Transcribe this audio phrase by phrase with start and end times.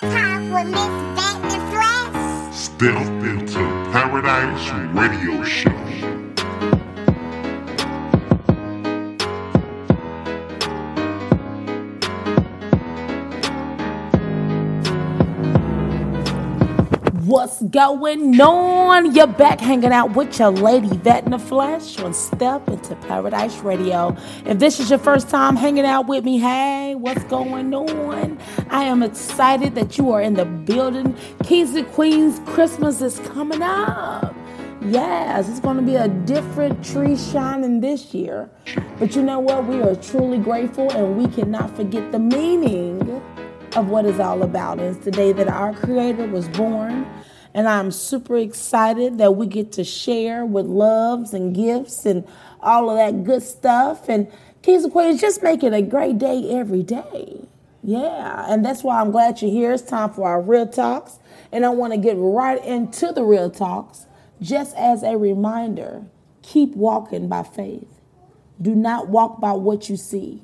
[0.00, 1.12] talk with Miss
[3.24, 3.58] into
[3.92, 6.31] Paradise Radio Show.
[17.42, 19.16] What's going on?
[19.16, 23.58] You're back hanging out with your lady Vet in the Flesh on Step into Paradise
[23.58, 24.16] Radio.
[24.46, 28.38] If this is your first time hanging out with me, hey, what's going on?
[28.70, 31.16] I am excited that you are in the building.
[31.42, 34.36] Keys and Queens, Christmas is coming up.
[34.80, 38.48] Yes, it's going to be a different tree shining this year.
[39.00, 39.66] But you know what?
[39.66, 43.20] We are truly grateful and we cannot forget the meaning
[43.74, 44.78] of what it's all about.
[44.78, 47.04] It's the day that our Creator was born.
[47.54, 52.26] And I'm super excited that we get to share with loves and gifts and
[52.60, 54.08] all of that good stuff.
[54.08, 54.30] And
[54.62, 57.46] Keys and Queens, just make it a great day every day.
[57.82, 59.72] Yeah, and that's why I'm glad you're here.
[59.72, 61.18] It's time for our real talks.
[61.50, 64.06] And I want to get right into the real talks.
[64.40, 66.04] Just as a reminder,
[66.42, 68.00] keep walking by faith.
[68.60, 70.40] Do not walk by what you see.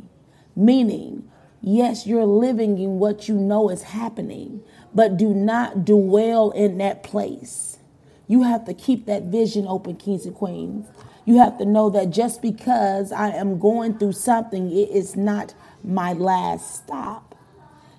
[0.56, 1.30] Meaning,
[1.62, 4.62] yes, you're living in what you know is happening,
[4.94, 7.78] but do not dwell in that place.
[8.26, 10.86] You have to keep that vision open, kings and queens.
[11.24, 15.54] You have to know that just because I am going through something, it is not
[15.84, 17.34] my last stop.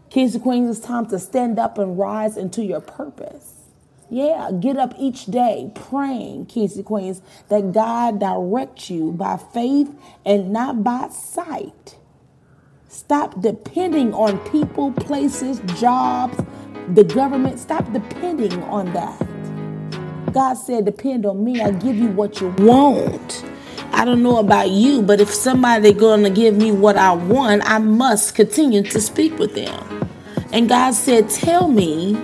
[0.09, 3.53] Kings and queens, it's time to stand up and rise into your purpose.
[4.09, 9.91] Yeah, get up each day praying, kings and queens, that God direct you by faith
[10.25, 11.98] and not by sight.
[12.89, 16.43] Stop depending on people, places, jobs,
[16.95, 17.59] the government.
[17.59, 20.33] Stop depending on that.
[20.33, 21.61] God said, depend on me.
[21.61, 23.45] I give you what you want.
[23.91, 27.77] I don't know about you, but if somebody gonna give me what I want, I
[27.77, 30.09] must continue to speak with them.
[30.51, 32.17] And God said, tell me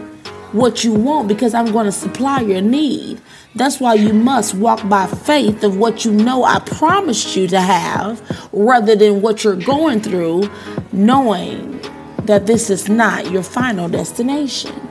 [0.56, 3.22] what you want because I'm going to supply your need.
[3.56, 7.60] That's why you must walk by faith of what you know I promised you to
[7.60, 10.50] have rather than what you're going through,
[10.94, 11.82] knowing
[12.24, 14.90] that this is not your final destination.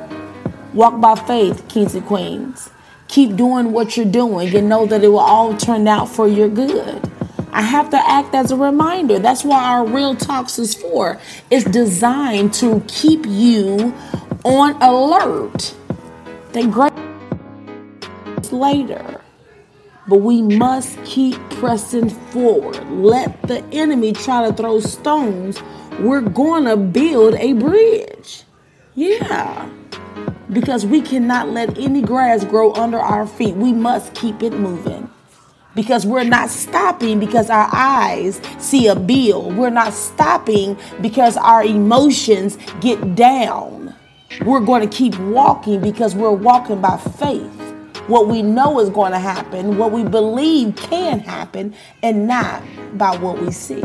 [0.75, 2.69] Walk by faith, kings and queens.
[3.09, 6.49] Keep doing what you're doing and know that it will all turn out for your
[6.49, 7.11] good.
[7.53, 9.19] I have to act as a reminder.
[9.21, 11.21] That's why our real talks is for.
[11.51, 13.95] It's designed to keep you
[14.45, 15.75] on alert.
[16.53, 16.93] Then great
[18.53, 19.21] later.
[20.07, 22.79] But we must keep pressing forward.
[22.91, 25.61] Let the enemy try to throw stones.
[25.99, 28.45] We're going to build a bridge.
[28.95, 29.69] Yeah.
[30.53, 33.57] Because we cannot let any grass grow under our feet.
[33.57, 35.11] We must keep it moving.
[35.75, 39.51] Because we're not stopping because our eyes see a bill.
[39.51, 43.84] We're not stopping because our emotions get down.
[44.43, 47.51] We're going to keep walking because we're walking by faith.
[48.07, 52.63] What we know is going to happen, what we believe can happen, and not
[52.99, 53.83] by what we see.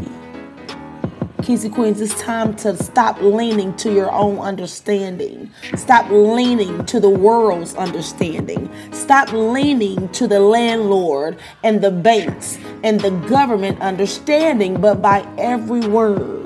[1.48, 5.50] And Queens, it's time to stop leaning to your own understanding.
[5.76, 8.70] Stop leaning to the world's understanding.
[8.92, 15.80] Stop leaning to the landlord and the banks and the government understanding, but by every
[15.88, 16.39] word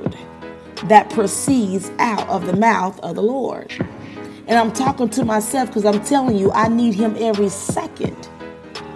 [0.90, 3.72] that proceeds out of the mouth of the Lord.
[4.48, 8.30] And I'm talking to myself because I'm telling you, I need Him every second.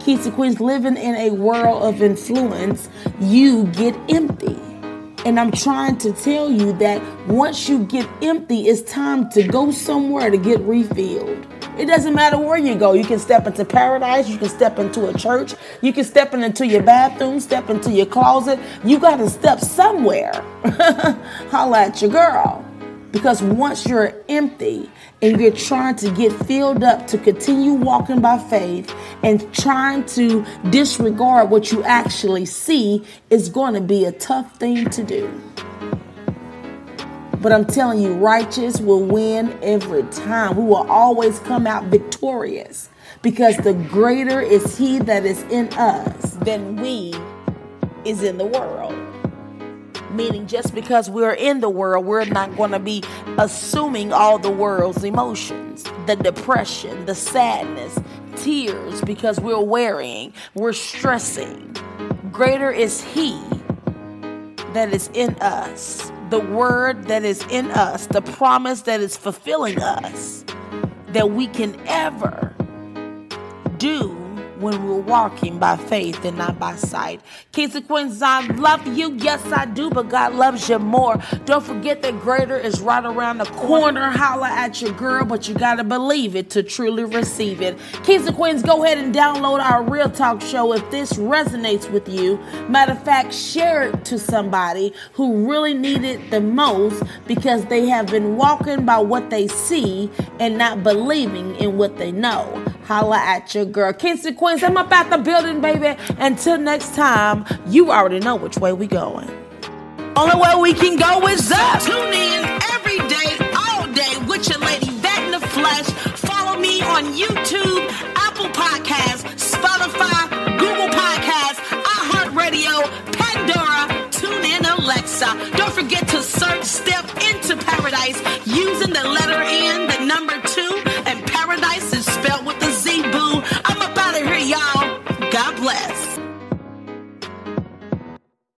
[0.08, 2.90] And Queens, living in a world of influence,
[3.20, 4.58] you get empty.
[5.26, 9.72] And I'm trying to tell you that once you get empty, it's time to go
[9.72, 11.46] somewhere to get refilled.
[11.78, 12.94] It doesn't matter where you go.
[12.94, 14.28] You can step into paradise.
[14.28, 15.54] You can step into a church.
[15.82, 18.60] You can step into your bathroom, step into your closet.
[18.84, 20.32] You got to step somewhere.
[21.52, 22.66] Holla at your girl.
[23.12, 24.90] Because once you're empty
[25.22, 28.94] and you're trying to get filled up to continue walking by faith
[29.24, 34.90] and trying to disregard what you actually see, is going to be a tough thing
[34.90, 35.42] to do.
[37.48, 40.58] But I'm telling you, righteous will win every time.
[40.58, 42.90] We will always come out victorious
[43.22, 47.14] because the greater is He that is in us than we
[48.04, 48.94] is in the world.
[50.12, 53.02] Meaning, just because we're in the world, we're not going to be
[53.38, 57.98] assuming all the world's emotions the depression, the sadness,
[58.36, 61.74] tears because we're worrying, we're stressing.
[62.30, 63.42] Greater is He
[64.74, 69.82] that is in us, the word that is in us, the promise that is fulfilling
[69.82, 70.44] us,
[71.10, 72.54] that we can ever
[73.78, 74.27] do
[74.60, 77.22] when we're walking by faith and not by sight.
[77.52, 79.14] Kings and Queens, I love you.
[79.16, 81.18] Yes, I do, but God loves you more.
[81.46, 84.10] Don't forget that greater is right around the corner.
[84.10, 87.78] Holla at your girl, but you gotta believe it to truly receive it.
[88.04, 92.08] Kings and Queens, go ahead and download our Real Talk show if this resonates with
[92.10, 92.38] you.
[92.70, 97.88] Matter of fact, share it to somebody who really need it the most because they
[97.88, 100.10] have been walking by what they see
[100.40, 102.64] and not believing in what they know.
[102.88, 103.92] Holla at your girl.
[103.92, 106.00] Kingston Queens, I'm up at the building, baby.
[106.20, 109.30] Until next time, you already know which way we going.
[110.16, 111.82] Only way we can go is up.
[111.82, 116.07] Tune in every day, all day with your lady back in the flesh.